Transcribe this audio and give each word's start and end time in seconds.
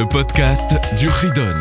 podcast 0.00 0.74
du 0.98 1.06
Ridon. 1.08 1.52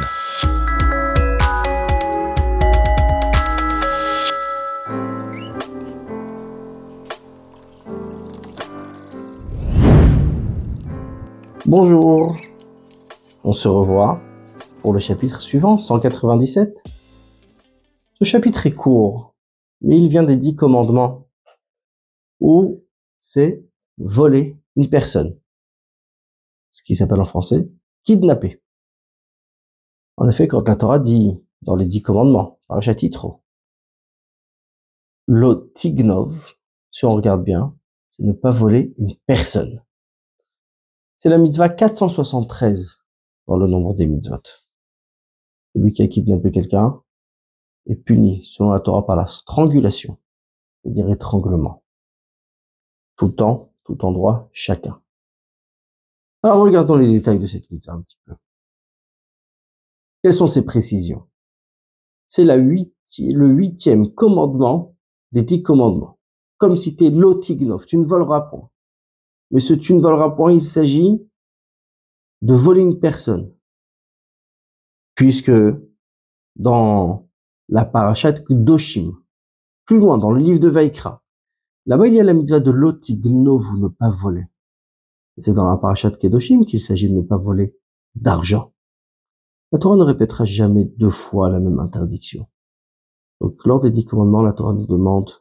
Bonjour, 11.66 12.38
on 13.44 13.54
se 13.54 13.68
revoit 13.68 14.22
pour 14.82 14.94
le 14.94 15.00
chapitre 15.00 15.42
suivant, 15.42 15.78
197. 15.78 16.84
Ce 18.14 18.24
chapitre 18.24 18.66
est 18.66 18.74
court, 18.74 19.36
mais 19.82 19.98
il 19.98 20.08
vient 20.08 20.24
des 20.24 20.38
dix 20.38 20.56
commandements, 20.56 21.28
où 22.40 22.84
c'est 23.18 23.64
voler 23.98 24.58
une 24.78 24.90
personne. 24.90 25.38
Ce 26.72 26.82
qui 26.82 26.96
s'appelle 26.96 27.20
en 27.20 27.26
français 27.26 27.68
kidnapper. 28.04 28.62
En 30.18 30.28
effet, 30.28 30.48
quand 30.48 30.68
la 30.68 30.76
Torah 30.76 31.00
dit 31.00 31.40
dans 31.62 31.76
les 31.76 31.86
dix 31.86 32.02
commandements, 32.02 32.60
par 32.68 32.82
chapitre, 32.82 33.40
l'otignov, 35.28 36.56
si 36.92 37.06
on 37.06 37.14
regarde 37.14 37.44
bien, 37.44 37.76
c'est 38.10 38.24
ne 38.24 38.34
pas 38.34 38.52
voler 38.52 38.94
une 38.98 39.16
personne. 39.26 39.84
C'est 41.20 41.30
la 41.30 41.38
mitzvah 41.38 41.70
473 41.70 43.00
dans 43.48 43.58
le 43.58 43.68
nombre 43.68 43.94
des 43.94 44.08
mitzvot. 44.08 44.42
Celui 45.74 45.94
qui 45.94 46.02
a 46.02 46.08
kidnappé 46.08 46.52
quelqu'un 46.52 47.02
est 47.88 47.96
puni, 47.96 48.44
selon 48.46 48.72
la 48.72 48.80
Torah, 48.80 49.06
par 49.06 49.16
la 49.16 49.28
strangulation, 49.28 50.18
c'est-à-dire 50.84 51.10
étranglement. 51.10 51.84
Tout 53.16 53.28
le 53.28 53.36
temps, 53.36 53.74
tout 53.84 54.04
endroit, 54.04 54.50
chacun. 54.52 55.02
Alors 56.44 56.64
regardons 56.64 56.96
les 56.96 57.12
détails 57.12 57.40
de 57.40 57.46
cette 57.46 57.70
mitzvah 57.70 57.94
un 57.94 58.02
petit 58.02 58.18
peu. 58.26 58.34
Quelles 60.24 60.34
sont 60.34 60.48
ces 60.48 60.64
précisions? 60.64 61.28
C'est 62.30 62.46
la 62.46 62.56
le 62.56 63.48
huitième 63.48 64.14
commandement 64.14 64.96
des 65.32 65.44
dix 65.44 65.62
commandements. 65.62 66.18
Comme 66.58 66.78
cité 66.78 67.10
l'otignov, 67.10 67.86
tu 67.86 67.98
ne 67.98 68.06
voleras 68.06 68.42
point. 68.42 68.70
Mais 69.52 69.60
ce 69.60 69.74
tu 69.74 69.94
ne 69.94 70.02
voleras 70.02 70.32
point, 70.32 70.54
il 70.54 70.62
s'agit 70.62 71.22
de 72.42 72.54
voler 72.54 72.82
une 72.82 73.00
personne. 73.00 73.54
Puisque 75.16 75.52
dans 76.56 77.28
la 77.70 77.86
parachat 77.86 78.34
Doshim, 78.50 79.14
plus 79.86 80.00
loin 80.00 80.18
dans 80.18 80.32
le 80.32 80.42
livre 80.42 80.60
de 80.60 80.70
Vaikra, 80.70 81.24
là-bas 81.86 82.08
il 82.08 82.16
la 82.16 82.34
mitzvah 82.34 82.60
de 82.60 82.72
l'otignov 82.72 83.70
ou 83.72 83.78
ne 83.78 83.88
pas 83.88 84.10
voler. 84.10 84.46
C'est 85.38 85.54
dans 85.54 85.70
la 85.70 85.78
parachat 85.78 86.12
Kedoshim 86.12 86.66
qu'il 86.66 86.82
s'agit 86.82 87.10
de 87.10 87.16
ne 87.16 87.22
pas 87.22 87.38
voler 87.38 87.76
d'argent. 88.16 88.74
La 89.72 89.80
Torah 89.80 89.96
ne 89.96 90.04
répétera 90.04 90.46
jamais 90.46 90.86
deux 90.86 91.10
fois 91.10 91.50
la 91.50 91.60
même 91.60 91.80
interdiction. 91.80 92.48
Donc, 93.40 93.66
lors 93.66 93.80
des 93.80 93.92
dix 93.92 94.06
commandements, 94.06 94.44
la 94.44 94.54
Torah 94.54 94.74
nous 94.74 94.86
demande, 94.86 95.32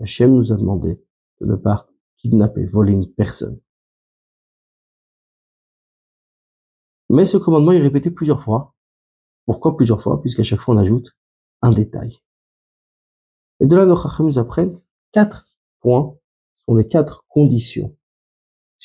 Hachem 0.00 0.34
nous 0.34 0.52
a 0.52 0.56
demandé 0.56 1.00
de 1.40 1.46
ne 1.46 1.56
pas 1.56 1.88
kidnapper, 2.16 2.64
voler 2.64 2.92
une 2.92 3.12
personne. 3.12 3.60
Mais 7.10 7.24
ce 7.24 7.36
commandement 7.36 7.72
est 7.72 7.80
répété 7.80 8.10
plusieurs 8.10 8.42
fois. 8.42 8.74
Pourquoi 9.44 9.76
plusieurs 9.76 10.02
fois? 10.02 10.20
Puisqu'à 10.22 10.42
chaque 10.42 10.60
fois 10.60 10.74
on 10.74 10.78
ajoute 10.78 11.10
un 11.60 11.70
détail. 11.70 12.18
Et 13.60 13.66
de 13.66 13.76
là, 13.76 13.84
nos 13.84 13.96
Chacham 13.96 14.26
nous 14.26 14.38
apprennent 14.38 14.80
quatre 15.12 15.46
points, 15.80 16.16
sont 16.64 16.74
les 16.74 16.88
quatre 16.88 17.24
conditions. 17.28 17.96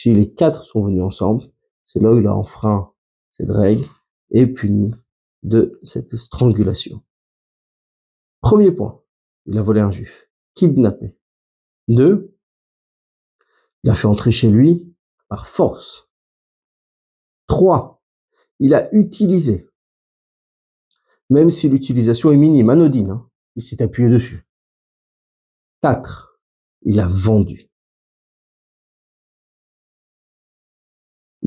Si 0.02 0.14
les 0.14 0.34
quatre 0.34 0.64
sont 0.64 0.82
venus 0.82 1.04
ensemble, 1.04 1.52
c'est 1.84 2.00
là 2.00 2.14
où 2.14 2.20
il 2.20 2.26
a 2.26 2.34
enfreint 2.34 2.94
cette 3.32 3.50
règle 3.50 3.84
et 4.32 4.48
puni 4.48 4.94
de 5.44 5.78
cette 5.84 6.16
strangulation. 6.16 7.04
Premier 8.40 8.72
point, 8.72 9.04
il 9.46 9.58
a 9.58 9.62
volé 9.62 9.82
un 9.82 9.92
juif, 9.92 10.30
kidnappé. 10.54 11.18
Deux, 11.90 12.34
il 13.84 13.90
a 13.90 13.96
fait 13.96 14.08
entrer 14.08 14.32
chez 14.32 14.50
lui 14.50 14.90
par 15.28 15.48
force. 15.48 16.10
Trois, 17.48 18.02
il 18.60 18.76
a 18.76 18.88
utilisé, 18.96 19.68
même 21.30 21.52
si 21.52 21.68
l'utilisation 21.68 22.32
est 22.32 22.38
minime, 22.38 22.70
anodine, 22.70 23.10
hein, 23.10 23.30
il 23.58 23.64
s'est 23.64 23.82
appuyé 23.82 24.08
dessus. 24.08 24.48
Quatre, 25.82 26.40
il 26.84 27.02
a 27.02 27.08
vendu. 27.10 27.69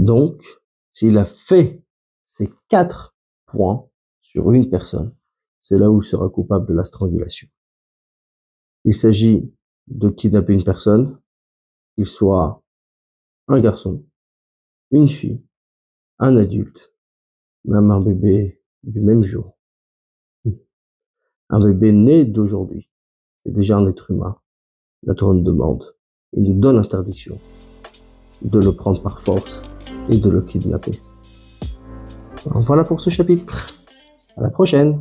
Donc, 0.02 0.42
s'il 0.92 1.16
a 1.16 1.24
fait 1.24 1.80
ces 2.24 2.50
quatre 2.68 3.14
points 3.46 3.88
sur 4.20 4.50
une 4.50 4.68
personne, 4.68 5.14
c'est 5.60 5.78
là 5.78 5.92
où 5.92 6.00
il 6.02 6.04
sera 6.04 6.28
coupable 6.28 6.66
de 6.66 6.74
la 6.74 6.82
strangulation. 6.82 7.46
Il 8.84 8.94
s'agit 8.94 9.54
de 9.86 10.08
kidnapper 10.08 10.54
une 10.54 10.64
personne, 10.64 11.20
qu'il 11.94 12.06
soit 12.06 12.64
un 13.46 13.60
garçon, 13.60 14.04
une 14.90 15.08
fille, 15.08 15.40
un 16.19 16.36
adulte, 16.36 16.92
même 17.64 17.92
un 17.92 18.00
bébé 18.00 18.60
du 18.82 19.00
même 19.00 19.22
jour. 19.22 19.56
Un 21.48 21.60
bébé 21.60 21.92
né 21.92 22.24
d'aujourd'hui, 22.24 22.90
c'est 23.44 23.52
déjà 23.52 23.76
un 23.76 23.86
être 23.86 24.10
humain. 24.10 24.36
La 25.04 25.14
Torah 25.14 25.34
nous 25.34 25.44
demande, 25.44 25.94
il 26.32 26.42
nous 26.42 26.58
donne 26.58 26.76
l'interdiction 26.78 27.38
de 28.40 28.58
le 28.58 28.72
prendre 28.72 29.00
par 29.00 29.20
force 29.20 29.62
et 30.10 30.19
de 30.19 30.31
le 30.31 30.41
kidnapper. 30.43 30.93
Voilà 32.44 32.84
pour 32.84 33.00
ce 33.00 33.10
chapitre. 33.10 33.75
À 34.37 34.43
la 34.43 34.50
prochaine. 34.50 35.00